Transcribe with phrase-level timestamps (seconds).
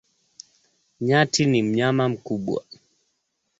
[1.01, 2.61] Nyati ni mnyama mkubwa.